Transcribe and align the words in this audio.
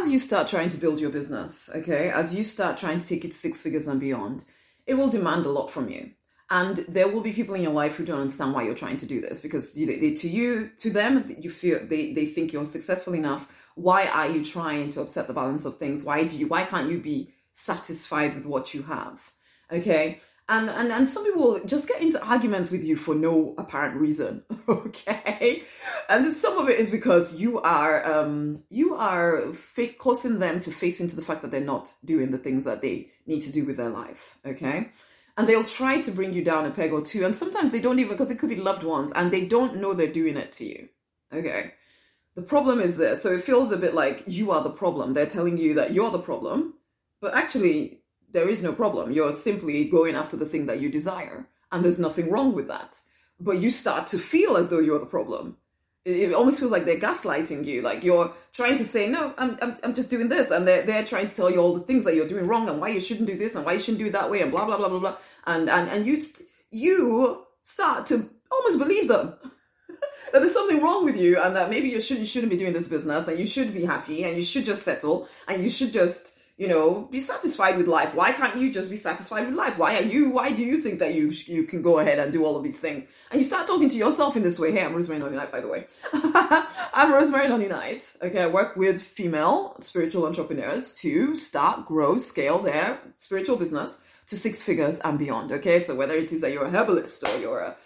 as 0.00 0.10
you 0.10 0.18
start 0.18 0.48
trying 0.48 0.70
to 0.70 0.78
build 0.78 1.00
your 1.00 1.10
business, 1.10 1.68
okay, 1.74 2.10
as 2.10 2.34
you 2.34 2.42
start 2.44 2.78
trying 2.78 3.00
to 3.00 3.06
take 3.06 3.24
it 3.24 3.32
to 3.32 3.36
six 3.36 3.62
figures 3.62 3.86
and 3.86 4.00
beyond, 4.00 4.44
it 4.86 4.94
will 4.94 5.08
demand 5.08 5.46
a 5.46 5.50
lot 5.50 5.70
from 5.70 5.88
you. 5.88 6.10
And 6.48 6.78
there 6.88 7.06
will 7.06 7.20
be 7.20 7.32
people 7.32 7.54
in 7.54 7.62
your 7.62 7.72
life 7.72 7.94
who 7.94 8.04
don't 8.04 8.22
understand 8.22 8.54
why 8.54 8.64
you're 8.64 8.74
trying 8.74 8.96
to 8.96 9.06
do 9.06 9.20
this 9.20 9.40
because 9.40 9.72
they, 9.74 9.84
they, 9.84 10.14
to 10.14 10.28
you, 10.28 10.70
to 10.78 10.90
them, 10.90 11.36
you 11.38 11.50
feel 11.50 11.78
they, 11.86 12.12
they 12.12 12.26
think 12.26 12.52
you're 12.52 12.64
successful 12.64 13.14
enough. 13.14 13.46
Why 13.76 14.06
are 14.06 14.28
you 14.28 14.44
trying 14.44 14.90
to 14.90 15.02
upset 15.02 15.28
the 15.28 15.32
balance 15.32 15.64
of 15.64 15.76
things? 15.76 16.02
Why 16.02 16.24
do 16.24 16.36
you? 16.36 16.48
Why 16.48 16.64
can't 16.64 16.90
you 16.90 16.98
be 16.98 17.32
satisfied 17.52 18.34
with 18.34 18.46
what 18.46 18.74
you 18.74 18.82
have? 18.82 19.20
Okay, 19.70 20.20
and 20.50 20.68
and 20.68 20.92
and 20.92 21.08
some 21.08 21.24
people 21.24 21.60
just 21.64 21.88
get 21.88 22.02
into 22.02 22.22
arguments 22.22 22.70
with 22.70 22.84
you 22.84 22.96
for 22.96 23.14
no 23.14 23.54
apparent 23.58 23.96
reason. 23.96 24.42
Okay, 24.68 25.64
and 26.08 26.36
some 26.36 26.56
of 26.58 26.68
it 26.68 26.78
is 26.78 26.92
because 26.92 27.40
you 27.40 27.60
are 27.60 28.04
um 28.04 28.62
you 28.70 28.94
are 28.94 29.52
fake 29.52 29.98
causing 29.98 30.38
them 30.38 30.60
to 30.60 30.70
face 30.70 31.00
into 31.00 31.16
the 31.16 31.22
fact 31.22 31.42
that 31.42 31.50
they're 31.50 31.60
not 31.60 31.88
doing 32.04 32.30
the 32.30 32.38
things 32.38 32.64
that 32.66 32.80
they 32.80 33.10
need 33.26 33.42
to 33.42 33.52
do 33.52 33.64
with 33.64 33.76
their 33.76 33.90
life. 33.90 34.38
Okay 34.46 34.92
and 35.36 35.48
they'll 35.48 35.64
try 35.64 36.00
to 36.02 36.10
bring 36.10 36.34
you 36.34 36.44
down 36.44 36.66
a 36.66 36.70
peg 36.70 36.92
or 36.92 37.02
two 37.02 37.24
and 37.24 37.34
sometimes 37.34 37.72
they 37.72 37.80
don't 37.80 37.98
even 37.98 38.12
because 38.12 38.30
it 38.30 38.38
could 38.38 38.50
be 38.50 38.56
loved 38.56 38.82
ones 38.82 39.10
and 39.14 39.32
they 39.32 39.46
don't 39.46 39.76
know 39.76 39.94
they're 39.94 40.12
doing 40.12 40.36
it 40.36 40.52
to 40.52 40.66
you 40.66 40.88
okay 41.32 41.72
the 42.34 42.42
problem 42.42 42.80
is 42.80 42.98
this 42.98 43.22
so 43.22 43.32
it 43.32 43.42
feels 43.42 43.72
a 43.72 43.76
bit 43.76 43.94
like 43.94 44.22
you 44.26 44.50
are 44.50 44.62
the 44.62 44.70
problem 44.70 45.14
they're 45.14 45.26
telling 45.26 45.56
you 45.56 45.74
that 45.74 45.92
you're 45.92 46.10
the 46.10 46.18
problem 46.18 46.74
but 47.20 47.34
actually 47.34 47.99
there 48.32 48.48
is 48.48 48.62
no 48.62 48.72
problem 48.72 49.12
you're 49.12 49.32
simply 49.32 49.84
going 49.88 50.14
after 50.14 50.36
the 50.36 50.46
thing 50.46 50.66
that 50.66 50.80
you 50.80 50.90
desire 50.90 51.48
and 51.72 51.84
there's 51.84 52.00
nothing 52.00 52.30
wrong 52.30 52.52
with 52.54 52.68
that 52.68 52.96
but 53.38 53.58
you 53.58 53.70
start 53.70 54.06
to 54.06 54.18
feel 54.18 54.56
as 54.56 54.70
though 54.70 54.80
you're 54.80 54.98
the 54.98 55.06
problem 55.06 55.56
it, 56.04 56.32
almost 56.32 56.58
feels 56.58 56.70
like 56.70 56.84
they're 56.84 56.98
gaslighting 56.98 57.64
you. 57.64 57.82
Like 57.82 58.02
you're 58.02 58.32
trying 58.52 58.78
to 58.78 58.84
say, 58.84 59.08
no, 59.08 59.34
I'm, 59.36 59.58
I'm, 59.60 59.76
I'm 59.82 59.94
just 59.94 60.10
doing 60.10 60.28
this. 60.28 60.50
And 60.50 60.66
they're, 60.66 60.82
they're 60.82 61.04
trying 61.04 61.28
to 61.28 61.34
tell 61.34 61.50
you 61.50 61.58
all 61.58 61.74
the 61.74 61.80
things 61.80 62.04
that 62.04 62.14
you're 62.14 62.28
doing 62.28 62.46
wrong 62.46 62.68
and 62.68 62.80
why 62.80 62.88
you 62.88 63.00
shouldn't 63.00 63.28
do 63.28 63.36
this 63.36 63.54
and 63.54 63.64
why 63.64 63.74
you 63.74 63.80
shouldn't 63.80 63.98
do 63.98 64.06
it 64.06 64.12
that 64.12 64.30
way 64.30 64.40
and 64.40 64.50
blah, 64.50 64.64
blah, 64.64 64.76
blah, 64.76 64.88
blah, 64.88 64.98
blah. 64.98 65.16
And, 65.46 65.68
and, 65.68 65.88
and 65.90 66.06
you, 66.06 66.22
you 66.70 67.44
start 67.62 68.06
to 68.06 68.28
almost 68.50 68.78
believe 68.78 69.08
them. 69.08 69.34
that 70.32 70.40
there's 70.40 70.54
something 70.54 70.80
wrong 70.80 71.04
with 71.04 71.16
you 71.16 71.38
and 71.40 71.54
that 71.56 71.70
maybe 71.70 71.88
you 71.88 72.00
shouldn't, 72.00 72.26
shouldn't 72.26 72.50
be 72.50 72.56
doing 72.56 72.72
this 72.72 72.88
business 72.88 73.28
and 73.28 73.38
you 73.38 73.46
should 73.46 73.74
be 73.74 73.84
happy 73.84 74.24
and 74.24 74.36
you 74.36 74.44
should 74.44 74.64
just 74.64 74.84
settle 74.84 75.28
and 75.48 75.62
you 75.62 75.68
should 75.68 75.92
just 75.92 76.38
you 76.60 76.68
know, 76.68 77.08
be 77.10 77.22
satisfied 77.22 77.78
with 77.78 77.86
life. 77.86 78.14
Why 78.14 78.32
can't 78.32 78.58
you 78.58 78.70
just 78.70 78.90
be 78.90 78.98
satisfied 78.98 79.46
with 79.46 79.54
life? 79.54 79.78
Why 79.78 79.96
are 79.96 80.02
you, 80.02 80.32
why 80.32 80.52
do 80.52 80.62
you 80.62 80.76
think 80.82 80.98
that 80.98 81.14
you, 81.14 81.32
you 81.46 81.64
can 81.64 81.80
go 81.80 82.00
ahead 82.00 82.18
and 82.18 82.34
do 82.34 82.44
all 82.44 82.54
of 82.54 82.62
these 82.62 82.78
things? 82.78 83.04
And 83.30 83.40
you 83.40 83.46
start 83.46 83.66
talking 83.66 83.88
to 83.88 83.96
yourself 83.96 84.36
in 84.36 84.42
this 84.42 84.58
way. 84.58 84.70
Hey, 84.70 84.84
I'm 84.84 84.94
Rosemary 84.94 85.20
Nonny 85.20 85.36
Knight, 85.36 85.50
by 85.50 85.62
the 85.62 85.68
way. 85.68 85.86
I'm 86.12 87.14
Rosemary 87.14 87.48
Nonny 87.48 87.66
Knight. 87.66 88.14
Okay, 88.20 88.42
I 88.42 88.46
work 88.46 88.76
with 88.76 89.00
female 89.00 89.74
spiritual 89.80 90.26
entrepreneurs 90.26 90.96
to 90.96 91.38
start, 91.38 91.86
grow, 91.86 92.18
scale 92.18 92.58
their 92.58 93.00
spiritual 93.16 93.56
business 93.56 94.04
to 94.26 94.36
six 94.36 94.62
figures 94.62 95.00
and 95.02 95.18
beyond. 95.18 95.52
Okay, 95.52 95.82
so 95.82 95.94
whether 95.94 96.14
it 96.14 96.30
is 96.30 96.42
that 96.42 96.52
you're 96.52 96.66
a 96.66 96.70
herbalist 96.70 97.26
or 97.26 97.40
you're 97.40 97.60
a 97.60 97.76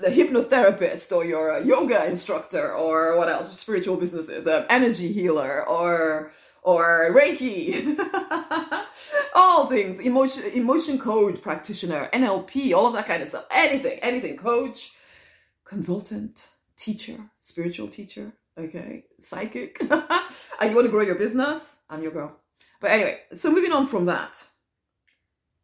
the 0.00 0.08
hypnotherapist 0.08 1.10
or 1.10 1.24
you're 1.24 1.50
a 1.50 1.64
yoga 1.64 2.06
instructor 2.06 2.72
or 2.72 3.16
what 3.16 3.28
else 3.28 3.56
spiritual 3.58 3.96
businesses 3.96 4.46
an 4.46 4.64
energy 4.70 5.12
healer 5.12 5.66
or 5.66 6.30
or 6.68 7.14
Reiki, 7.14 7.98
all 9.34 9.68
things, 9.68 10.00
emotion, 10.00 10.42
emotion 10.52 10.98
code 10.98 11.40
practitioner, 11.40 12.10
NLP, 12.12 12.74
all 12.74 12.88
of 12.88 12.92
that 12.92 13.06
kind 13.06 13.22
of 13.22 13.30
stuff. 13.30 13.46
Anything, 13.50 13.98
anything, 14.00 14.36
coach, 14.36 14.92
consultant, 15.64 16.46
teacher, 16.76 17.16
spiritual 17.40 17.88
teacher, 17.88 18.34
okay, 18.58 19.06
psychic. 19.18 19.78
and 19.80 20.68
you 20.68 20.74
want 20.74 20.84
to 20.84 20.90
grow 20.90 21.00
your 21.00 21.14
business? 21.14 21.84
I'm 21.88 22.02
your 22.02 22.12
girl. 22.12 22.36
But 22.82 22.90
anyway, 22.90 23.20
so 23.32 23.50
moving 23.50 23.72
on 23.72 23.86
from 23.86 24.04
that, 24.04 24.36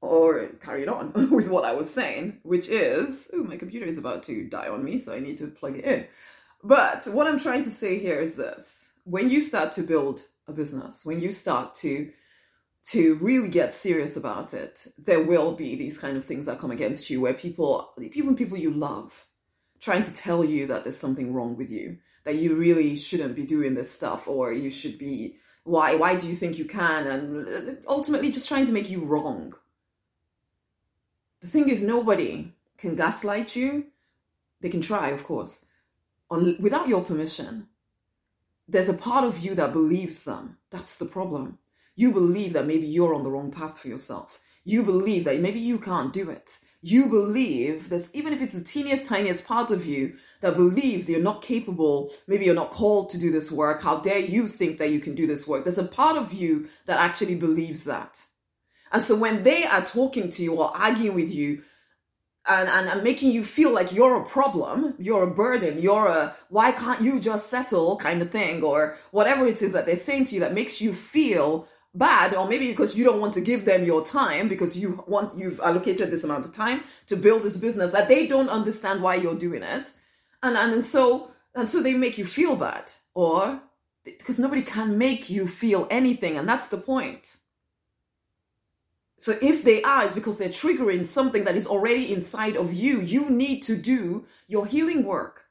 or 0.00 0.50
carrying 0.62 0.88
on 0.88 1.12
with 1.32 1.48
what 1.48 1.64
I 1.64 1.74
was 1.74 1.90
saying, 1.90 2.38
which 2.44 2.68
is, 2.68 3.28
oh, 3.34 3.42
my 3.42 3.56
computer 3.56 3.86
is 3.86 3.98
about 3.98 4.22
to 4.24 4.48
die 4.48 4.68
on 4.68 4.84
me, 4.84 4.98
so 4.98 5.12
I 5.12 5.18
need 5.18 5.38
to 5.38 5.48
plug 5.48 5.78
it 5.78 5.84
in. 5.84 6.06
But 6.62 7.08
what 7.10 7.26
I'm 7.26 7.40
trying 7.40 7.64
to 7.64 7.70
say 7.70 7.98
here 7.98 8.20
is 8.20 8.36
this 8.36 8.92
when 9.04 9.28
you 9.28 9.40
start 9.40 9.72
to 9.72 9.82
build 9.82 10.22
a 10.48 10.52
business, 10.52 11.02
when 11.04 11.20
you 11.20 11.32
start 11.32 11.74
to 11.76 12.12
to 12.84 13.14
really 13.16 13.48
get 13.48 13.72
serious 13.72 14.16
about 14.16 14.54
it, 14.54 14.86
there 14.98 15.22
will 15.22 15.52
be 15.52 15.76
these 15.76 15.98
kind 15.98 16.16
of 16.16 16.24
things 16.24 16.46
that 16.46 16.58
come 16.58 16.72
against 16.72 17.08
you 17.08 17.20
where 17.20 17.34
people, 17.34 17.92
even 17.96 18.34
people 18.34 18.58
you 18.58 18.72
love, 18.72 19.26
trying 19.80 20.02
to 20.02 20.12
tell 20.12 20.44
you 20.44 20.66
that 20.66 20.82
there's 20.82 20.98
something 20.98 21.32
wrong 21.32 21.56
with 21.56 21.70
you, 21.70 21.98
that 22.24 22.36
you 22.36 22.56
really 22.56 22.96
shouldn't 22.96 23.36
be 23.36 23.46
doing 23.46 23.74
this 23.74 23.92
stuff, 23.92 24.26
or 24.26 24.52
you 24.52 24.68
should 24.68 24.98
be, 24.98 25.36
why, 25.62 25.94
why 25.94 26.18
do 26.18 26.26
you 26.26 26.34
think 26.34 26.58
you 26.58 26.64
can? 26.64 27.06
And 27.06 27.78
ultimately 27.86 28.32
just 28.32 28.48
trying 28.48 28.66
to 28.66 28.72
make 28.72 28.90
you 28.90 29.04
wrong. 29.04 29.54
The 31.40 31.46
thing 31.46 31.68
is, 31.68 31.82
nobody 31.82 32.52
can 32.78 32.96
gaslight 32.96 33.54
you. 33.54 33.86
They 34.60 34.70
can 34.70 34.80
try, 34.80 35.10
of 35.10 35.22
course, 35.22 35.66
on, 36.30 36.56
without 36.60 36.88
your 36.88 37.04
permission 37.04 37.68
there's 38.72 38.88
a 38.88 38.94
part 38.94 39.24
of 39.24 39.38
you 39.38 39.54
that 39.54 39.72
believes 39.72 40.24
them. 40.24 40.56
That's 40.70 40.96
the 40.98 41.04
problem. 41.04 41.58
You 41.94 42.12
believe 42.12 42.54
that 42.54 42.66
maybe 42.66 42.86
you're 42.86 43.14
on 43.14 43.22
the 43.22 43.30
wrong 43.30 43.50
path 43.50 43.78
for 43.78 43.88
yourself. 43.88 44.40
You 44.64 44.82
believe 44.82 45.24
that 45.24 45.40
maybe 45.40 45.60
you 45.60 45.78
can't 45.78 46.12
do 46.12 46.30
it. 46.30 46.58
You 46.80 47.10
believe 47.10 47.90
that 47.90 48.08
even 48.14 48.32
if 48.32 48.40
it's 48.40 48.54
the 48.54 48.64
teeniest, 48.64 49.06
tiniest 49.06 49.46
part 49.46 49.70
of 49.70 49.84
you 49.84 50.16
that 50.40 50.56
believes 50.56 51.08
you're 51.08 51.20
not 51.20 51.42
capable, 51.42 52.12
maybe 52.26 52.46
you're 52.46 52.54
not 52.54 52.70
called 52.70 53.10
to 53.10 53.18
do 53.18 53.30
this 53.30 53.52
work, 53.52 53.82
how 53.82 53.98
dare 53.98 54.18
you 54.18 54.48
think 54.48 54.78
that 54.78 54.90
you 54.90 55.00
can 55.00 55.14
do 55.14 55.26
this 55.26 55.46
work? 55.46 55.64
There's 55.64 55.78
a 55.78 55.84
part 55.84 56.16
of 56.16 56.32
you 56.32 56.68
that 56.86 56.98
actually 56.98 57.36
believes 57.36 57.84
that. 57.84 58.18
And 58.90 59.02
so 59.02 59.16
when 59.16 59.42
they 59.42 59.64
are 59.64 59.84
talking 59.84 60.30
to 60.30 60.42
you 60.42 60.54
or 60.54 60.74
arguing 60.74 61.14
with 61.14 61.32
you, 61.32 61.62
and, 62.46 62.68
and, 62.68 62.88
and 62.88 63.02
making 63.04 63.30
you 63.30 63.44
feel 63.44 63.70
like 63.70 63.92
you're 63.92 64.20
a 64.20 64.24
problem, 64.24 64.94
you're 64.98 65.22
a 65.22 65.30
burden, 65.30 65.78
you're 65.80 66.08
a 66.08 66.34
why 66.48 66.72
can't 66.72 67.00
you 67.00 67.20
just 67.20 67.48
settle 67.48 67.96
kind 67.96 68.20
of 68.20 68.30
thing, 68.30 68.62
or 68.62 68.96
whatever 69.12 69.46
it 69.46 69.62
is 69.62 69.72
that 69.72 69.86
they're 69.86 69.96
saying 69.96 70.26
to 70.26 70.34
you 70.34 70.40
that 70.40 70.54
makes 70.54 70.80
you 70.80 70.92
feel 70.92 71.68
bad, 71.94 72.34
or 72.34 72.48
maybe 72.48 72.68
because 72.68 72.96
you 72.96 73.04
don't 73.04 73.20
want 73.20 73.34
to 73.34 73.40
give 73.40 73.64
them 73.64 73.84
your 73.84 74.04
time 74.04 74.48
because 74.48 74.76
you 74.76 75.04
want 75.06 75.38
you've 75.38 75.60
allocated 75.60 76.10
this 76.10 76.24
amount 76.24 76.44
of 76.44 76.54
time 76.54 76.82
to 77.06 77.16
build 77.16 77.42
this 77.42 77.58
business 77.58 77.92
that 77.92 78.08
they 78.08 78.26
don't 78.26 78.48
understand 78.48 79.02
why 79.02 79.14
you're 79.14 79.34
doing 79.34 79.62
it, 79.62 79.92
and 80.42 80.56
and, 80.56 80.72
and 80.72 80.84
so 80.84 81.30
and 81.54 81.68
so 81.68 81.82
they 81.82 81.94
make 81.94 82.18
you 82.18 82.26
feel 82.26 82.56
bad, 82.56 82.90
or 83.14 83.60
because 84.04 84.38
nobody 84.38 84.62
can 84.62 84.98
make 84.98 85.30
you 85.30 85.46
feel 85.46 85.86
anything, 85.90 86.36
and 86.36 86.48
that's 86.48 86.68
the 86.68 86.78
point. 86.78 87.36
So 89.22 89.38
if 89.40 89.62
they 89.62 89.84
are, 89.84 90.04
it's 90.04 90.16
because 90.16 90.36
they're 90.36 90.48
triggering 90.48 91.06
something 91.06 91.44
that 91.44 91.54
is 91.54 91.68
already 91.68 92.12
inside 92.12 92.56
of 92.56 92.72
you. 92.72 93.00
You 93.00 93.30
need 93.30 93.60
to 93.66 93.76
do 93.76 94.26
your 94.48 94.66
healing 94.66 95.04
work. 95.04 95.44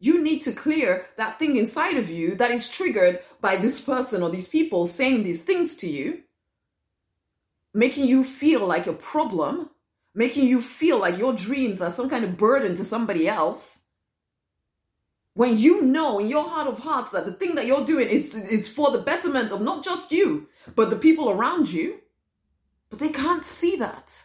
You 0.00 0.22
need 0.22 0.40
to 0.44 0.52
clear 0.52 1.04
that 1.18 1.38
thing 1.38 1.56
inside 1.56 1.98
of 1.98 2.08
you 2.08 2.36
that 2.36 2.50
is 2.50 2.70
triggered 2.70 3.20
by 3.42 3.56
this 3.56 3.82
person 3.82 4.22
or 4.22 4.30
these 4.30 4.48
people 4.48 4.86
saying 4.86 5.24
these 5.24 5.44
things 5.44 5.76
to 5.76 5.86
you, 5.86 6.22
making 7.74 8.06
you 8.06 8.24
feel 8.24 8.66
like 8.66 8.86
a 8.86 8.94
problem, 8.94 9.68
making 10.14 10.48
you 10.48 10.62
feel 10.62 10.98
like 10.98 11.18
your 11.18 11.34
dreams 11.34 11.82
are 11.82 11.90
some 11.90 12.08
kind 12.08 12.24
of 12.24 12.38
burden 12.38 12.76
to 12.76 12.82
somebody 12.82 13.28
else. 13.28 13.84
When 15.34 15.58
you 15.58 15.82
know 15.82 16.18
in 16.18 16.28
your 16.28 16.48
heart 16.48 16.66
of 16.66 16.78
hearts 16.78 17.12
that 17.12 17.26
the 17.26 17.32
thing 17.32 17.56
that 17.56 17.66
you're 17.66 17.84
doing 17.84 18.08
is, 18.08 18.34
is 18.34 18.72
for 18.72 18.90
the 18.90 19.02
betterment 19.02 19.52
of 19.52 19.60
not 19.60 19.84
just 19.84 20.12
you, 20.12 20.48
but 20.74 20.88
the 20.88 20.96
people 20.96 21.28
around 21.28 21.70
you 21.70 22.00
but 22.90 22.98
they 22.98 23.10
can't 23.10 23.44
see 23.44 23.76
that. 23.76 24.22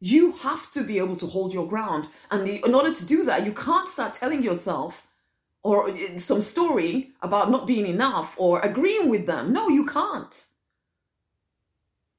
You 0.00 0.32
have 0.32 0.70
to 0.72 0.84
be 0.84 0.98
able 0.98 1.16
to 1.16 1.26
hold 1.26 1.54
your 1.54 1.66
ground. 1.66 2.08
And 2.30 2.46
the, 2.46 2.64
in 2.64 2.74
order 2.74 2.94
to 2.94 3.06
do 3.06 3.24
that, 3.24 3.46
you 3.46 3.52
can't 3.52 3.88
start 3.88 4.14
telling 4.14 4.42
yourself 4.42 5.06
or 5.62 5.88
uh, 5.88 6.18
some 6.18 6.42
story 6.42 7.12
about 7.22 7.50
not 7.50 7.66
being 7.66 7.86
enough 7.86 8.34
or 8.36 8.60
agreeing 8.60 9.08
with 9.08 9.26
them. 9.26 9.52
No, 9.52 9.68
you 9.68 9.86
can't. 9.86 10.46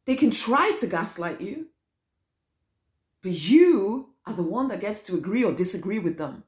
They 0.05 0.15
can 0.15 0.31
try 0.31 0.75
to 0.79 0.87
gaslight 0.87 1.41
you, 1.41 1.67
but 3.21 3.31
you 3.31 4.09
are 4.25 4.33
the 4.33 4.43
one 4.43 4.67
that 4.69 4.81
gets 4.81 5.03
to 5.03 5.15
agree 5.15 5.43
or 5.43 5.53
disagree 5.53 5.99
with 5.99 6.17
them. 6.17 6.43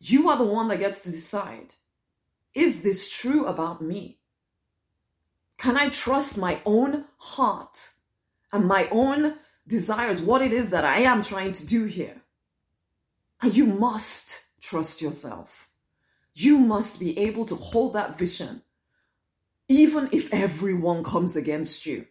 You 0.00 0.28
are 0.30 0.38
the 0.38 0.44
one 0.44 0.68
that 0.68 0.78
gets 0.78 1.02
to 1.02 1.10
decide 1.10 1.74
is 2.54 2.82
this 2.82 3.10
true 3.10 3.46
about 3.46 3.80
me? 3.80 4.19
Can 5.60 5.76
I 5.76 5.90
trust 5.90 6.38
my 6.38 6.58
own 6.64 7.04
heart 7.18 7.90
and 8.50 8.64
my 8.64 8.88
own 8.90 9.34
desires, 9.68 10.22
what 10.22 10.40
it 10.40 10.54
is 10.54 10.70
that 10.70 10.86
I 10.86 11.00
am 11.00 11.22
trying 11.22 11.52
to 11.52 11.66
do 11.66 11.84
here? 11.84 12.16
And 13.42 13.54
you 13.54 13.66
must 13.66 14.42
trust 14.62 15.02
yourself. 15.02 15.68
You 16.32 16.58
must 16.58 16.98
be 16.98 17.18
able 17.18 17.44
to 17.44 17.56
hold 17.56 17.92
that 17.92 18.18
vision, 18.18 18.62
even 19.68 20.08
if 20.12 20.32
everyone 20.32 21.04
comes 21.04 21.36
against 21.36 21.84
you. 21.84 22.06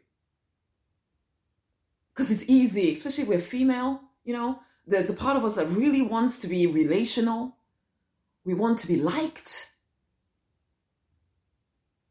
Because 2.13 2.30
it's 2.30 2.48
easy, 2.48 2.94
especially 2.94 3.24
if 3.24 3.30
we're 3.30 3.40
female, 3.40 4.02
you 4.25 4.34
know, 4.34 4.60
there's 4.86 5.10
a 5.10 5.16
part 5.16 5.38
of 5.38 5.44
us 5.44 5.56
that 5.56 5.69
really 5.69 6.04
wants 6.04 6.40
to 6.42 6.48
be 6.48 6.68
relational. 6.68 7.56
We 8.45 8.54
want 8.54 8.78
to 8.80 8.88
be 8.88 8.98
liked. 8.98 9.69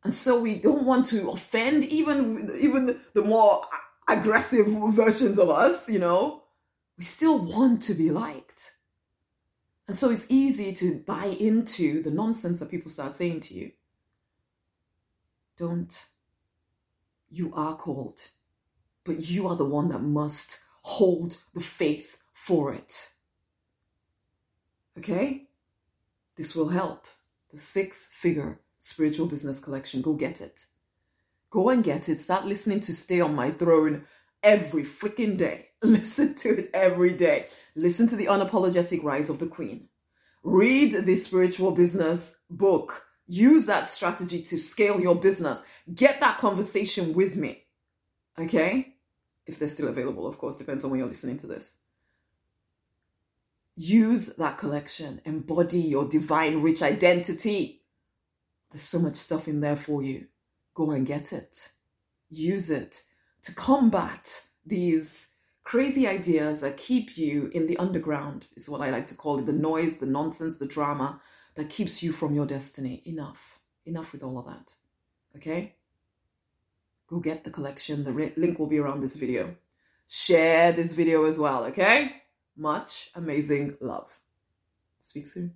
And 0.04 0.14
so 0.14 0.40
we 0.40 0.54
don't 0.54 0.84
want 0.84 1.06
to 1.06 1.30
offend 1.30 1.84
even 1.84 2.56
even 2.58 3.00
the 3.14 3.22
more 3.22 3.62
aggressive 4.08 4.66
versions 4.94 5.38
of 5.38 5.50
us, 5.50 5.88
you 5.88 5.98
know. 5.98 6.44
We 6.96 7.04
still 7.04 7.38
want 7.44 7.82
to 7.84 7.94
be 7.94 8.10
liked. 8.10 8.72
And 9.86 9.96
so 9.98 10.10
it's 10.10 10.26
easy 10.28 10.72
to 10.74 11.02
buy 11.06 11.26
into 11.26 12.02
the 12.02 12.10
nonsense 12.10 12.60
that 12.60 12.70
people 12.70 12.90
start 12.90 13.16
saying 13.16 13.40
to 13.40 13.54
you. 13.54 13.72
Don't. 15.56 16.06
You 17.30 17.52
are 17.54 17.76
called, 17.76 18.20
but 19.04 19.28
you 19.28 19.48
are 19.48 19.56
the 19.56 19.64
one 19.64 19.88
that 19.88 20.02
must 20.02 20.62
hold 20.82 21.36
the 21.54 21.60
faith 21.60 22.18
for 22.32 22.72
it. 22.72 23.10
Okay? 24.96 25.48
This 26.36 26.54
will 26.54 26.68
help. 26.68 27.06
The 27.52 27.58
six 27.58 28.08
figure 28.12 28.60
spiritual 28.78 29.26
business 29.26 29.60
collection. 29.60 30.02
Go 30.02 30.14
get 30.14 30.40
it. 30.40 30.60
Go 31.50 31.70
and 31.70 31.82
get 31.82 32.08
it. 32.08 32.20
Start 32.20 32.46
listening 32.46 32.80
to 32.80 32.94
Stay 32.94 33.20
on 33.20 33.34
My 33.34 33.50
Throne 33.50 34.04
every 34.42 34.84
freaking 34.84 35.36
day. 35.36 35.68
Listen 35.82 36.34
to 36.36 36.58
it 36.58 36.70
every 36.74 37.14
day. 37.14 37.46
Listen 37.74 38.08
to 38.08 38.16
the 38.16 38.26
unapologetic 38.26 39.02
rise 39.02 39.30
of 39.30 39.38
the 39.38 39.46
queen. 39.46 39.88
Read 40.42 40.92
the 40.92 41.16
spiritual 41.16 41.72
business 41.72 42.38
book. 42.50 43.04
Use 43.26 43.66
that 43.66 43.88
strategy 43.88 44.42
to 44.42 44.58
scale 44.58 45.00
your 45.00 45.14
business. 45.14 45.62
Get 45.94 46.20
that 46.20 46.38
conversation 46.38 47.12
with 47.12 47.36
me. 47.36 47.64
Okay? 48.38 48.94
If 49.46 49.58
they're 49.58 49.68
still 49.68 49.88
available, 49.88 50.26
of 50.26 50.38
course, 50.38 50.56
depends 50.56 50.84
on 50.84 50.90
when 50.90 51.00
you're 51.00 51.08
listening 51.08 51.38
to 51.38 51.46
this. 51.46 51.74
Use 53.76 54.34
that 54.36 54.58
collection. 54.58 55.20
Embody 55.24 55.80
your 55.80 56.08
divine 56.08 56.62
rich 56.62 56.82
identity. 56.82 57.77
There's 58.70 58.82
so 58.82 58.98
much 58.98 59.16
stuff 59.16 59.48
in 59.48 59.60
there 59.60 59.76
for 59.76 60.02
you. 60.02 60.26
Go 60.74 60.90
and 60.90 61.06
get 61.06 61.32
it. 61.32 61.70
Use 62.28 62.70
it 62.70 63.02
to 63.42 63.54
combat 63.54 64.42
these 64.66 65.28
crazy 65.64 66.06
ideas 66.06 66.60
that 66.60 66.76
keep 66.76 67.16
you 67.16 67.50
in 67.52 67.66
the 67.66 67.76
underground, 67.78 68.46
is 68.56 68.68
what 68.68 68.80
I 68.80 68.90
like 68.90 69.08
to 69.08 69.14
call 69.14 69.38
it 69.38 69.46
the 69.46 69.52
noise, 69.52 69.98
the 69.98 70.06
nonsense, 70.06 70.58
the 70.58 70.66
drama 70.66 71.20
that 71.56 71.70
keeps 71.70 72.02
you 72.02 72.12
from 72.12 72.34
your 72.34 72.46
destiny. 72.46 73.02
Enough. 73.04 73.58
Enough 73.84 74.12
with 74.12 74.22
all 74.22 74.38
of 74.38 74.46
that. 74.46 74.72
Okay? 75.36 75.74
Go 77.08 77.20
get 77.20 77.44
the 77.44 77.50
collection. 77.50 78.04
The 78.04 78.32
link 78.36 78.58
will 78.58 78.66
be 78.66 78.78
around 78.78 79.00
this 79.00 79.16
video. 79.16 79.56
Share 80.06 80.72
this 80.72 80.92
video 80.92 81.24
as 81.24 81.38
well, 81.38 81.64
okay? 81.64 82.16
Much 82.56 83.10
amazing 83.14 83.76
love. 83.80 84.20
Speak 85.00 85.26
soon. 85.26 85.54